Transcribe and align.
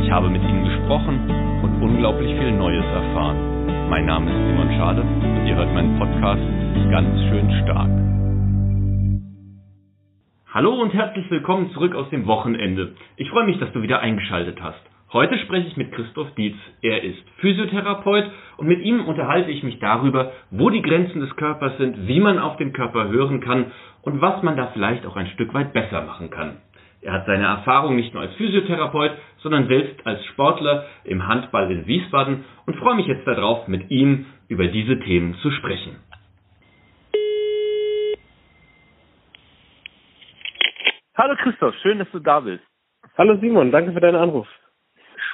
Ich 0.00 0.10
habe 0.10 0.30
mit 0.30 0.42
ihnen 0.42 0.64
gesprochen 0.64 1.28
und 1.62 1.82
unglaublich 1.82 2.30
viel 2.38 2.52
Neues 2.52 2.84
erfahren. 2.84 3.88
Mein 3.90 4.06
Name 4.06 4.30
ist 4.30 4.48
Simon 4.48 4.70
Schade 4.78 5.02
und 5.02 5.46
ihr 5.46 5.56
hört 5.56 5.74
meinen 5.74 5.98
Podcast 5.98 6.40
ganz 6.90 7.20
schön 7.28 7.50
stark. 7.62 7.90
Hallo 10.54 10.80
und 10.80 10.94
herzlich 10.94 11.30
willkommen 11.30 11.70
zurück 11.72 11.94
aus 11.94 12.08
dem 12.10 12.26
Wochenende. 12.26 12.94
Ich 13.16 13.28
freue 13.30 13.44
mich, 13.44 13.58
dass 13.58 13.72
du 13.72 13.82
wieder 13.82 14.00
eingeschaltet 14.00 14.62
hast. 14.62 14.80
Heute 15.12 15.36
spreche 15.38 15.68
ich 15.68 15.76
mit 15.76 15.92
Christoph 15.92 16.34
Dietz. 16.36 16.56
Er 16.80 17.02
ist 17.02 17.22
Physiotherapeut 17.36 18.30
und 18.56 18.66
mit 18.66 18.80
ihm 18.80 19.04
unterhalte 19.04 19.50
ich 19.50 19.62
mich 19.62 19.78
darüber, 19.78 20.32
wo 20.50 20.70
die 20.70 20.80
Grenzen 20.80 21.20
des 21.20 21.36
Körpers 21.36 21.76
sind, 21.76 22.06
wie 22.06 22.18
man 22.18 22.38
auf 22.38 22.56
den 22.56 22.72
Körper 22.72 23.08
hören 23.08 23.40
kann 23.40 23.72
und 24.00 24.22
was 24.22 24.42
man 24.42 24.56
da 24.56 24.68
vielleicht 24.68 25.04
auch 25.04 25.16
ein 25.16 25.26
Stück 25.28 25.52
weit 25.52 25.74
besser 25.74 26.00
machen 26.02 26.30
kann. 26.30 26.56
Er 27.02 27.12
hat 27.12 27.26
seine 27.26 27.44
Erfahrung 27.44 27.96
nicht 27.96 28.14
nur 28.14 28.22
als 28.22 28.34
Physiotherapeut, 28.36 29.10
sondern 29.38 29.66
selbst 29.66 30.06
als 30.06 30.24
Sportler 30.26 30.86
im 31.02 31.26
Handball 31.26 31.68
in 31.70 31.84
Wiesbaden 31.86 32.44
und 32.64 32.76
freue 32.76 32.94
mich 32.94 33.06
jetzt 33.06 33.26
darauf, 33.26 33.66
mit 33.66 33.90
ihm 33.90 34.26
über 34.46 34.68
diese 34.68 35.00
Themen 35.00 35.34
zu 35.42 35.50
sprechen. 35.50 35.96
Hallo 41.16 41.34
Christoph, 41.42 41.74
schön, 41.82 41.98
dass 41.98 42.10
du 42.12 42.20
da 42.20 42.38
bist. 42.38 42.62
Hallo 43.18 43.36
Simon, 43.40 43.72
danke 43.72 43.92
für 43.92 44.00
deinen 44.00 44.16
Anruf. 44.16 44.46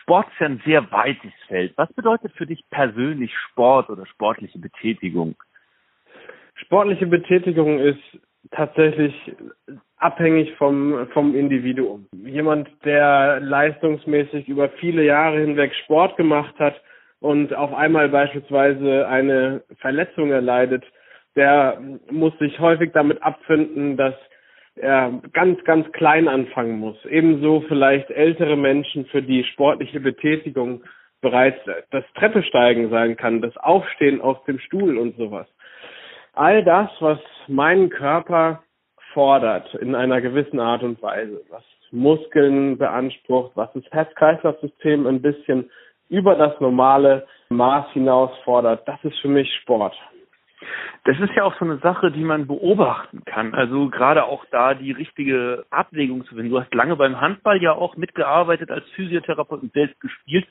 Sport 0.01 0.27
ist 0.29 0.41
ja 0.41 0.47
ein 0.47 0.62
sehr 0.64 0.91
weites 0.91 1.33
Feld. 1.48 1.75
Was 1.77 1.92
bedeutet 1.92 2.33
für 2.33 2.47
dich 2.47 2.64
persönlich 2.70 3.31
Sport 3.51 3.91
oder 3.91 4.07
sportliche 4.07 4.59
Betätigung? 4.59 5.37
Sportliche 6.55 7.07
Betätigung 7.07 7.79
ist 7.79 8.03
tatsächlich 8.50 9.14
abhängig 9.97 10.55
vom, 10.56 11.08
vom 11.12 11.34
Individuum. 11.34 12.06
Jemand, 12.25 12.69
der 12.84 13.41
leistungsmäßig 13.41 14.48
über 14.48 14.69
viele 14.80 15.05
Jahre 15.05 15.41
hinweg 15.41 15.75
Sport 15.84 16.17
gemacht 16.17 16.55
hat 16.58 16.80
und 17.20 17.55
auf 17.55 17.75
einmal 17.75 18.08
beispielsweise 18.08 19.08
eine 19.08 19.62
Verletzung 19.78 20.30
erleidet, 20.30 20.84
der 21.36 21.80
muss 22.11 22.36
sich 22.39 22.58
häufig 22.58 22.92
damit 22.92 23.22
abfinden, 23.22 23.97
dass 23.97 24.14
er 24.77 25.20
ganz, 25.33 25.62
ganz 25.64 25.91
klein 25.92 26.28
anfangen 26.28 26.78
muss. 26.78 26.97
Ebenso 27.05 27.62
vielleicht 27.67 28.11
ältere 28.11 28.56
Menschen, 28.56 29.06
für 29.06 29.23
die 29.23 29.45
sportliche 29.45 30.00
Betätigung 30.00 30.83
bereits 31.20 31.58
das 31.91 32.05
Treppesteigen 32.14 32.91
sein 32.91 33.17
kann, 33.17 33.41
das 33.41 33.56
Aufstehen 33.56 34.20
aus 34.20 34.42
dem 34.45 34.61
Stuhl 34.61 34.98
und 34.98 35.17
sowas. 35.17 35.48
All 36.39 36.62
das, 36.62 36.89
was 37.00 37.19
meinen 37.48 37.91
Körper 37.91 38.62
fordert 39.12 39.75
in 39.75 39.97
einer 39.97 40.20
gewissen 40.20 40.61
Art 40.61 40.84
und 40.84 41.03
Weise, 41.03 41.42
was 41.50 41.64
Muskeln 41.91 42.78
beansprucht, 42.78 43.56
was 43.56 43.72
das 43.72 43.83
Herz-Kreislauf-System 43.91 45.08
ein 45.08 45.20
bisschen 45.20 45.69
über 46.08 46.36
das 46.36 46.61
normale 46.61 47.27
Maß 47.48 47.91
hinaus 47.92 48.30
fordert, 48.45 48.86
das 48.86 49.03
ist 49.03 49.19
für 49.19 49.27
mich 49.27 49.53
Sport. 49.62 49.97
Das 51.06 51.19
ist 51.19 51.34
ja 51.34 51.42
auch 51.42 51.58
so 51.58 51.64
eine 51.64 51.78
Sache, 51.78 52.12
die 52.12 52.22
man 52.22 52.47
beobachten 52.47 53.24
kann. 53.24 53.52
Also 53.52 53.89
gerade 53.90 54.23
auch 54.23 54.45
da 54.52 54.74
die 54.74 54.92
richtige 54.92 55.64
Abwägung 55.70 56.24
zu 56.24 56.36
finden. 56.36 56.51
Du 56.51 56.61
hast 56.61 56.73
lange 56.73 56.95
beim 56.95 57.20
Handball 57.20 57.61
ja 57.61 57.73
auch 57.73 57.96
mitgearbeitet 57.96 58.70
als 58.70 58.89
Physiotherapeut 58.90 59.63
und 59.63 59.73
selbst 59.73 60.01
gespielt. 60.01 60.46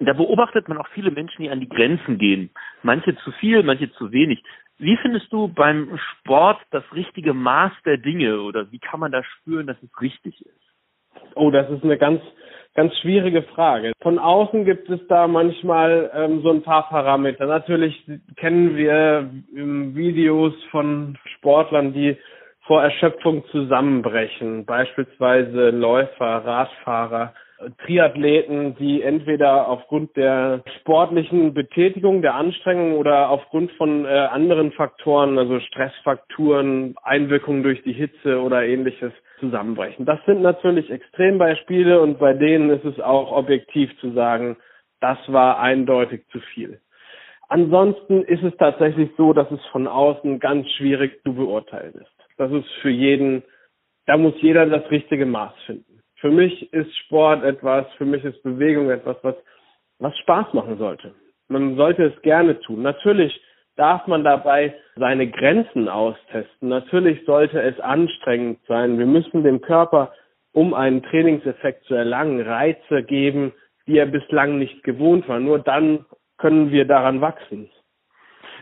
Da 0.00 0.14
beobachtet 0.14 0.68
man 0.68 0.78
auch 0.78 0.88
viele 0.94 1.12
Menschen, 1.12 1.42
die 1.42 1.50
an 1.50 1.60
die 1.60 1.68
Grenzen 1.68 2.18
gehen. 2.18 2.50
Manche 2.82 3.16
zu 3.18 3.30
viel, 3.32 3.62
manche 3.62 3.92
zu 3.92 4.10
wenig. 4.10 4.42
Wie 4.78 4.96
findest 4.96 5.32
du 5.32 5.48
beim 5.48 5.98
Sport 5.98 6.60
das 6.70 6.84
richtige 6.94 7.34
Maß 7.34 7.72
der 7.84 7.96
Dinge 7.98 8.40
oder 8.40 8.70
wie 8.70 8.78
kann 8.78 9.00
man 9.00 9.10
da 9.10 9.22
spüren, 9.24 9.66
dass 9.66 9.76
es 9.82 10.00
richtig 10.00 10.40
ist? 10.40 10.68
Oh, 11.34 11.50
das 11.50 11.68
ist 11.68 11.82
eine 11.82 11.98
ganz, 11.98 12.20
ganz 12.74 12.96
schwierige 12.98 13.42
Frage. 13.42 13.92
Von 14.00 14.20
außen 14.20 14.64
gibt 14.64 14.88
es 14.88 15.00
da 15.08 15.26
manchmal 15.26 16.10
ähm, 16.14 16.42
so 16.42 16.50
ein 16.50 16.62
paar 16.62 16.88
Parameter. 16.88 17.46
Natürlich 17.46 18.08
kennen 18.36 18.76
wir 18.76 19.28
ähm, 19.56 19.96
Videos 19.96 20.54
von 20.70 21.18
Sportlern, 21.36 21.92
die 21.92 22.16
vor 22.66 22.82
Erschöpfung 22.82 23.44
zusammenbrechen, 23.46 24.64
beispielsweise 24.64 25.70
Läufer, 25.70 26.44
Radfahrer, 26.44 27.34
Triathleten, 27.84 28.76
die 28.76 29.02
entweder 29.02 29.68
aufgrund 29.68 30.16
der 30.16 30.62
sportlichen 30.80 31.54
Betätigung, 31.54 32.22
der 32.22 32.34
Anstrengung 32.34 32.96
oder 32.96 33.30
aufgrund 33.30 33.72
von 33.72 34.04
äh, 34.04 34.08
anderen 34.08 34.70
Faktoren, 34.72 35.38
also 35.38 35.58
Stressfaktoren, 35.60 36.94
Einwirkungen 37.02 37.64
durch 37.64 37.82
die 37.82 37.92
Hitze 37.92 38.40
oder 38.40 38.64
ähnliches 38.64 39.12
zusammenbrechen. 39.40 40.06
Das 40.06 40.20
sind 40.24 40.42
natürlich 40.42 40.88
Extrembeispiele 40.90 42.00
und 42.00 42.18
bei 42.18 42.32
denen 42.32 42.70
ist 42.70 42.84
es 42.84 43.00
auch 43.00 43.32
objektiv 43.32 43.90
zu 44.00 44.12
sagen, 44.12 44.56
das 45.00 45.18
war 45.26 45.58
eindeutig 45.58 46.26
zu 46.30 46.40
viel. 46.54 46.80
Ansonsten 47.48 48.22
ist 48.22 48.42
es 48.42 48.56
tatsächlich 48.58 49.10
so, 49.16 49.32
dass 49.32 49.50
es 49.50 49.64
von 49.72 49.88
außen 49.88 50.38
ganz 50.38 50.68
schwierig 50.72 51.20
zu 51.24 51.34
beurteilen 51.34 51.94
ist. 51.94 52.12
Das 52.36 52.52
ist 52.52 52.68
für 52.82 52.90
jeden, 52.90 53.42
da 54.06 54.16
muss 54.16 54.34
jeder 54.40 54.66
das 54.66 54.88
richtige 54.90 55.26
Maß 55.26 55.54
finden. 55.66 55.87
Für 56.20 56.30
mich 56.30 56.72
ist 56.72 56.96
Sport 56.98 57.44
etwas, 57.44 57.86
für 57.96 58.04
mich 58.04 58.24
ist 58.24 58.42
Bewegung 58.42 58.90
etwas, 58.90 59.16
was, 59.22 59.36
was 59.98 60.16
Spaß 60.18 60.52
machen 60.52 60.78
sollte. 60.78 61.14
Man 61.48 61.76
sollte 61.76 62.04
es 62.04 62.22
gerne 62.22 62.58
tun. 62.60 62.82
Natürlich 62.82 63.40
darf 63.76 64.06
man 64.06 64.24
dabei 64.24 64.74
seine 64.96 65.30
Grenzen 65.30 65.88
austesten. 65.88 66.68
Natürlich 66.68 67.24
sollte 67.24 67.60
es 67.62 67.78
anstrengend 67.80 68.58
sein. 68.66 68.98
Wir 68.98 69.06
müssen 69.06 69.44
dem 69.44 69.60
Körper, 69.60 70.12
um 70.52 70.74
einen 70.74 71.02
Trainingseffekt 71.04 71.84
zu 71.84 71.94
erlangen, 71.94 72.40
Reize 72.40 73.04
geben, 73.04 73.52
die 73.86 73.98
er 73.98 74.06
bislang 74.06 74.58
nicht 74.58 74.82
gewohnt 74.82 75.28
war. 75.28 75.38
Nur 75.38 75.60
dann 75.60 76.04
können 76.36 76.72
wir 76.72 76.84
daran 76.84 77.20
wachsen 77.20 77.70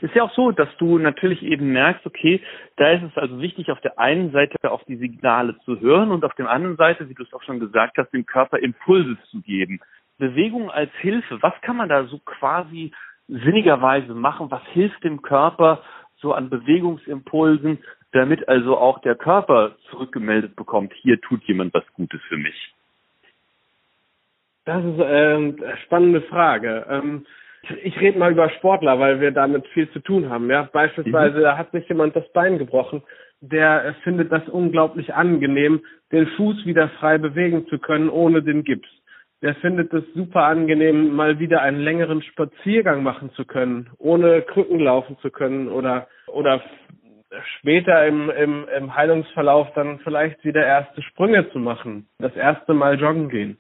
ist 0.03 0.15
ja 0.15 0.25
auch 0.25 0.33
so, 0.34 0.51
dass 0.51 0.69
du 0.79 0.99
natürlich 0.99 1.43
eben 1.43 1.73
merkst, 1.73 2.07
okay, 2.07 2.41
da 2.77 2.91
ist 2.91 3.03
es 3.03 3.17
also 3.17 3.41
wichtig, 3.41 3.71
auf 3.71 3.81
der 3.81 3.99
einen 3.99 4.33
Seite 4.33 4.71
auf 4.71 4.84
die 4.84 4.97
Signale 4.97 5.57
zu 5.65 5.81
hören 5.81 6.11
und 6.11 6.25
auf 6.25 6.34
der 6.34 6.51
anderen 6.51 6.77
Seite, 6.77 7.09
wie 7.09 7.15
du 7.15 7.23
es 7.23 7.33
auch 7.33 7.43
schon 7.43 7.61
gesagt 7.61 7.99
hast, 7.99 8.12
dem 8.12 8.27
Körper 8.27 8.59
Impulse 8.59 9.17
zu 9.31 9.41
geben. 9.41 9.81
Bewegung 10.19 10.71
als 10.71 10.91
Hilfe, 11.01 11.43
was 11.43 11.55
kann 11.62 11.77
man 11.77 11.89
da 11.89 12.05
so 12.05 12.19
quasi 12.19 12.93
sinnigerweise 13.29 14.15
machen? 14.15 14.51
Was 14.51 14.62
hilft 14.73 15.05
dem 15.05 15.23
Körper 15.23 15.83
so 16.17 16.33
an 16.33 16.49
Bewegungsimpulsen, 16.49 17.78
damit 18.13 18.49
also 18.49 18.78
auch 18.78 19.01
der 19.01 19.15
Körper 19.15 19.77
zurückgemeldet 19.91 20.57
bekommt, 20.57 20.93
hier 20.95 21.21
tut 21.21 21.43
jemand 21.45 21.75
was 21.75 21.84
Gutes 21.95 22.21
für 22.28 22.39
mich? 22.39 22.75
Das 24.65 24.84
ist 24.84 24.99
äh, 24.99 25.03
eine 25.03 25.77
spannende 25.84 26.23
Frage. 26.23 26.87
Ähm, 26.89 27.27
ich 27.82 28.00
rede 28.00 28.19
mal 28.19 28.32
über 28.32 28.49
Sportler, 28.50 28.99
weil 28.99 29.21
wir 29.21 29.31
damit 29.31 29.66
viel 29.69 29.91
zu 29.91 30.00
tun 30.00 30.31
haben. 30.31 30.50
Ja, 30.50 30.69
beispielsweise, 30.72 31.38
mhm. 31.38 31.43
da 31.43 31.56
hat 31.59 31.71
sich 31.72 31.88
jemand 31.88 32.16
das 32.16 32.31
Bein 32.32 32.59
gebrochen. 32.59 33.03
Der 33.41 33.94
findet 34.03 34.32
das 34.32 34.49
unglaublich 34.49 35.15
angenehm, 35.15 35.82
den 36.12 36.27
Fuß 36.27 36.65
wieder 36.65 36.88
frei 37.00 37.19
bewegen 37.19 37.66
zu 37.69 37.78
können, 37.78 38.09
ohne 38.09 38.43
den 38.43 38.65
Gips. 38.65 38.88
Der 39.43 39.54
findet 39.56 39.93
es 39.93 40.04
super 40.15 40.44
angenehm, 40.44 41.15
mal 41.15 41.39
wieder 41.39 41.60
einen 41.60 41.80
längeren 41.80 42.22
Spaziergang 42.22 43.03
machen 43.03 43.30
zu 43.33 43.45
können, 43.45 43.91
ohne 43.98 44.42
Krücken 44.42 44.80
laufen 44.80 45.19
zu 45.19 45.30
können 45.30 45.69
oder, 45.69 46.09
oder 46.27 46.62
später 47.59 48.07
im, 48.07 48.30
im, 48.30 48.66
im 48.74 48.95
Heilungsverlauf 48.95 49.69
dann 49.74 49.98
vielleicht 50.01 50.42
wieder 50.45 50.65
erste 50.65 51.03
Sprünge 51.03 51.51
zu 51.51 51.59
machen, 51.59 52.09
das 52.19 52.34
erste 52.34 52.72
Mal 52.72 52.98
joggen 52.98 53.28
gehen. 53.28 53.59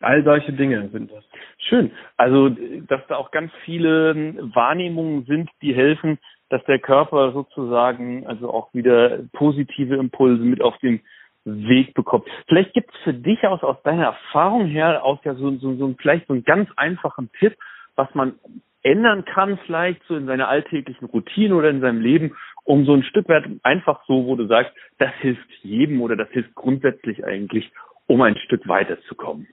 All 0.00 0.24
solche 0.24 0.52
Dinge 0.52 0.88
sind 0.88 1.12
das. 1.12 1.24
Schön. 1.58 1.90
Also, 2.16 2.48
dass 2.48 3.06
da 3.08 3.16
auch 3.16 3.30
ganz 3.30 3.52
viele 3.64 4.34
Wahrnehmungen 4.54 5.24
sind, 5.26 5.50
die 5.60 5.74
helfen, 5.74 6.18
dass 6.48 6.64
der 6.64 6.78
Körper 6.78 7.32
sozusagen 7.32 8.26
also 8.26 8.52
auch 8.52 8.72
wieder 8.74 9.20
positive 9.32 9.96
Impulse 9.96 10.42
mit 10.42 10.62
auf 10.62 10.76
den 10.78 11.00
Weg 11.44 11.94
bekommt. 11.94 12.26
Vielleicht 12.48 12.74
gibt 12.74 12.90
es 12.90 13.00
für 13.02 13.14
dich 13.14 13.46
aus, 13.46 13.62
aus 13.62 13.82
deiner 13.82 14.04
Erfahrung 14.04 14.66
her 14.66 15.04
aus 15.04 15.18
ja 15.24 15.34
so, 15.34 15.56
so, 15.56 15.74
so 15.76 15.94
vielleicht 16.00 16.26
so 16.26 16.34
einen 16.34 16.44
ganz 16.44 16.68
einfachen 16.76 17.30
Tipp, 17.38 17.56
was 17.94 18.08
man 18.14 18.34
ändern 18.82 19.24
kann, 19.24 19.58
vielleicht 19.66 20.02
so 20.04 20.16
in 20.16 20.26
seiner 20.26 20.48
alltäglichen 20.48 21.06
Routine 21.06 21.54
oder 21.54 21.70
in 21.70 21.80
seinem 21.80 22.00
Leben, 22.00 22.36
um 22.64 22.84
so 22.84 22.94
ein 22.94 23.02
Stück 23.02 23.28
weit 23.28 23.44
einfach 23.62 24.02
so, 24.06 24.26
wo 24.26 24.36
du 24.36 24.46
sagst, 24.46 24.72
das 24.98 25.12
hilft 25.20 25.50
jedem 25.62 26.00
oder 26.00 26.16
das 26.16 26.30
hilft 26.30 26.54
grundsätzlich 26.54 27.24
eigentlich, 27.24 27.70
um 28.06 28.22
ein 28.22 28.36
Stück 28.36 28.66
weiterzukommen. 28.68 29.46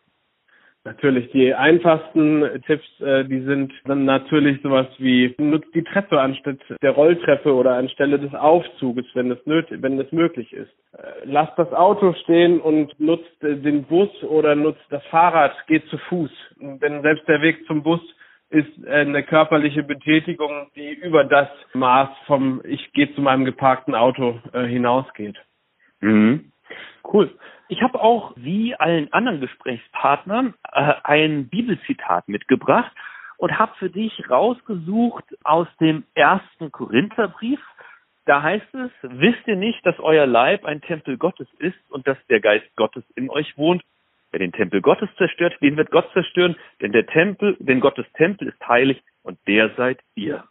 Natürlich, 0.84 1.30
die 1.32 1.54
einfachsten 1.54 2.62
Tipps, 2.66 2.86
äh, 3.02 3.26
die 3.26 3.42
sind 3.42 3.74
dann 3.86 4.06
natürlich 4.06 4.62
sowas 4.62 4.88
wie 5.00 5.36
nutzt 5.38 5.74
die 5.76 5.84
Treppe 5.84 6.22
anstatt 6.22 6.60
der 6.82 6.92
Rolltreppe 6.92 7.54
oder 7.54 7.76
anstelle 7.76 8.18
des 8.18 8.34
Aufzuges, 8.34 9.06
wenn 9.14 9.30
es 9.30 9.46
nötig, 9.46 9.82
wenn 9.82 10.00
es 10.00 10.10
möglich 10.14 10.54
ist. 10.54 10.72
Äh, 10.94 11.26
lasst 11.26 11.60
das 11.60 11.74
Auto 11.74 12.14
stehen 12.14 12.62
und 12.62 12.98
nutzt 13.00 13.44
äh, 13.44 13.58
den 13.58 13.84
Bus 13.84 14.10
oder 14.24 14.56
nutzt 14.56 14.86
das 14.90 15.06
Fahrrad, 15.08 15.54
geht 15.68 15.86
zu 15.90 15.98
Fuß. 15.98 16.32
Denn 16.60 17.02
selbst 17.02 17.28
der 17.28 17.42
Weg 17.42 17.66
zum 17.68 17.84
Bus 17.84 18.02
ist 18.50 18.88
eine 18.88 19.24
körperliche 19.24 19.84
Betätigung, 19.84 20.68
die 20.76 20.94
über 20.94 21.26
das 21.26 21.50
Maß 21.74 22.10
vom 22.28 22.62
Ich 22.64 22.94
gehe 22.94 23.14
zu 23.14 23.22
meinem 23.22 23.44
geparkten 23.44 23.94
Auto 23.94 24.40
äh, 24.54 24.64
hinausgeht. 24.66 25.36
Mhm. 26.00 26.52
Cool. 27.04 27.34
Ich 27.69 27.81
habe 27.81 28.02
auch, 28.02 28.34
wie 28.36 28.75
allen 28.75 29.12
anderen 29.14 29.42
Gesprächspartnern, 29.42 30.54
äh, 30.72 30.94
ein 31.04 31.48
Bibelzitat 31.50 32.28
mitgebracht 32.28 32.92
und 33.38 33.58
habe 33.58 33.74
für 33.78 33.90
dich 33.90 34.30
rausgesucht 34.30 35.25
aus 35.44 35.68
dem 35.80 36.04
ersten 36.16 36.72
Korintherbrief. 36.72 37.60
Da 38.25 38.42
heißt 38.42 38.74
es, 38.74 38.92
wisst 39.02 39.48
ihr 39.48 39.56
nicht, 39.56 39.86
dass 39.86 40.00
euer 40.00 40.25
Leib 40.25 40.66
ein 40.66 40.81
Tempel 40.81 41.18
Gottes 41.18 41.48
ist 41.60 41.78
und 41.90 42.08
dass 42.08 42.18
der 42.30 42.42
Geist 42.42 42.68
Gottes 42.75 43.04
in 43.16 43.30
euch 43.30 43.58
wohnt? 43.58 43.84
Wer 44.31 44.40
den 44.40 44.52
Tempel 44.52 44.81
Gottes 44.81 45.10
zerstört, 45.18 45.56
den 45.62 45.78
wird 45.78 45.92
Gott 45.92 46.12
zerstören, 46.12 46.58
denn 46.81 46.92
der 46.92 47.06
Tempel, 47.06 47.56
denn 47.60 47.80
Gottes 47.80 48.06
Tempel 48.14 48.50
ist 48.50 48.68
heilig 48.68 49.02
und 49.24 49.40
der 49.48 49.74
seid 49.75 50.00
ihr. 50.16 50.44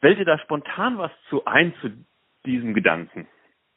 Fällt 0.00 0.18
dir 0.18 0.24
da 0.24 0.38
spontan 0.38 0.98
was 0.98 1.12
zu 1.28 1.44
ein 1.44 1.74
zu 1.80 1.90
diesem 2.44 2.74
Gedanken? 2.74 3.28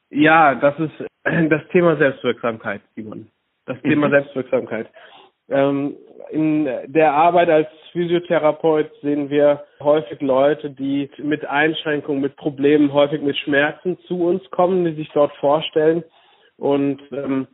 Ja, 0.09 0.55
das 0.55 0.77
ist 0.79 0.93
das 1.51 1.67
Thema 1.71 1.97
Selbstwirksamkeit, 1.97 2.81
Simon. 2.95 3.27
Das 3.65 3.81
Thema 3.81 4.07
mhm. 4.07 4.11
Selbstwirksamkeit. 4.11 4.87
Ähm, 5.49 5.95
in 6.29 6.67
der 6.87 7.13
Arbeit 7.13 7.49
als 7.49 7.67
Physiotherapeut 7.91 8.91
sehen 9.01 9.29
wir 9.29 9.63
häufig 9.79 10.19
Leute, 10.21 10.69
die 10.69 11.09
mit 11.19 11.45
Einschränkungen, 11.45 12.21
mit 12.21 12.35
Problemen, 12.35 12.91
häufig 12.91 13.21
mit 13.21 13.37
Schmerzen 13.37 13.97
zu 14.07 14.25
uns 14.25 14.49
kommen, 14.51 14.83
die 14.83 14.93
sich 14.93 15.09
dort 15.13 15.33
vorstellen. 15.37 16.03
Und 16.57 17.01
ähm, 17.11 17.47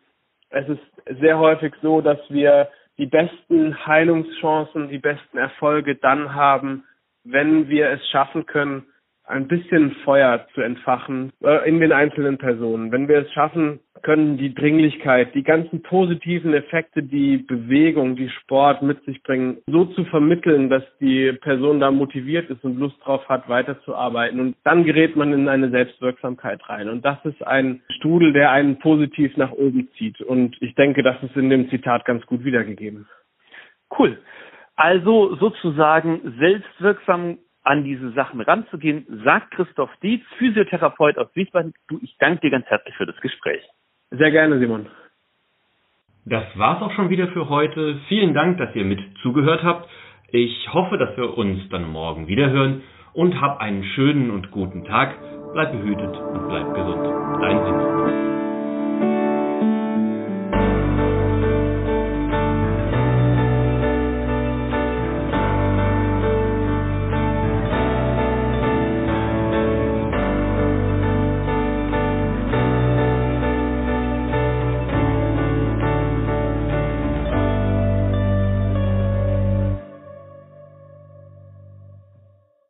es 0.49 0.67
ist 0.69 1.19
sehr 1.19 1.37
häufig 1.37 1.73
so, 1.81 2.01
dass 2.01 2.19
wir 2.29 2.69
die 2.97 3.05
besten 3.05 3.85
Heilungschancen, 3.85 4.89
die 4.89 4.99
besten 4.99 5.37
Erfolge 5.37 5.95
dann 5.95 6.33
haben, 6.33 6.85
wenn 7.23 7.69
wir 7.69 7.89
es 7.89 8.07
schaffen 8.09 8.45
können, 8.45 8.85
ein 9.25 9.47
bisschen 9.47 9.91
Feuer 10.03 10.45
zu 10.53 10.61
entfachen 10.61 11.31
äh, 11.43 11.67
in 11.67 11.79
den 11.79 11.91
einzelnen 11.91 12.37
Personen. 12.37 12.91
Wenn 12.91 13.07
wir 13.07 13.19
es 13.19 13.31
schaffen 13.31 13.79
können, 14.01 14.37
die 14.37 14.53
Dringlichkeit, 14.53 15.33
die 15.33 15.43
ganzen 15.43 15.81
positiven 15.81 16.53
Effekte, 16.53 17.01
die 17.01 17.37
Bewegung, 17.37 18.17
die 18.17 18.29
Sport 18.29 18.81
mit 18.81 19.03
sich 19.05 19.23
bringen, 19.23 19.59
so 19.65 19.85
zu 19.85 20.03
vermitteln, 20.05 20.69
dass 20.69 20.83
die 20.99 21.31
Person 21.31 21.79
da 21.79 21.89
motiviert 21.89 22.49
ist 22.49 22.63
und 22.65 22.77
Lust 22.77 22.97
drauf 23.03 23.27
hat, 23.29 23.47
weiterzuarbeiten. 23.47 24.41
Und 24.41 24.55
dann 24.65 24.83
gerät 24.83 25.15
man 25.15 25.31
in 25.31 25.47
eine 25.47 25.69
Selbstwirksamkeit 25.69 26.67
rein. 26.67 26.89
Und 26.89 27.05
das 27.05 27.17
ist 27.23 27.41
ein 27.47 27.81
Strudel, 27.95 28.33
der 28.33 28.51
einen 28.51 28.77
positiv 28.79 29.37
nach 29.37 29.53
oben 29.53 29.87
zieht. 29.97 30.19
Und 30.19 30.61
ich 30.61 30.75
denke, 30.75 31.01
das 31.01 31.15
ist 31.23 31.37
in 31.37 31.49
dem 31.49 31.69
Zitat 31.69 32.03
ganz 32.03 32.25
gut 32.25 32.43
wiedergegeben. 32.43 33.07
Cool. 33.97 34.17
Also 34.75 35.35
sozusagen 35.35 36.35
selbstwirksam 36.39 37.37
an 37.63 37.83
diese 37.83 38.11
Sachen 38.11 38.41
ranzugehen, 38.41 39.05
sagt 39.23 39.51
Christoph 39.51 39.89
Dietz, 40.01 40.23
Physiotherapeut 40.37 41.17
aus 41.17 41.27
Wiesbaden. 41.33 41.73
Du, 41.87 41.99
ich 42.01 42.15
danke 42.19 42.41
dir 42.41 42.51
ganz 42.51 42.65
herzlich 42.67 42.95
für 42.95 43.05
das 43.05 43.19
Gespräch. 43.21 43.63
Sehr 44.11 44.31
gerne, 44.31 44.59
Simon. 44.59 44.87
Das 46.25 46.43
war's 46.55 46.81
auch 46.81 46.91
schon 46.93 47.09
wieder 47.09 47.27
für 47.29 47.49
heute. 47.49 47.99
Vielen 48.07 48.33
Dank, 48.33 48.57
dass 48.57 48.73
ihr 48.75 48.85
mit 48.85 48.99
zugehört 49.21 49.63
habt. 49.63 49.89
Ich 50.31 50.73
hoffe, 50.73 50.97
dass 50.97 51.15
wir 51.17 51.37
uns 51.37 51.67
dann 51.69 51.89
morgen 51.89 52.27
wieder 52.27 52.49
hören 52.49 52.81
und 53.13 53.39
hab 53.41 53.59
einen 53.59 53.83
schönen 53.83 54.31
und 54.31 54.51
guten 54.51 54.85
Tag. 54.85 55.15
Bleib 55.53 55.71
behütet 55.71 56.17
und 56.17 56.47
bleib 56.47 56.73
gesund. 56.73 57.41
Dein 57.41 57.65
Simon. 57.65 58.32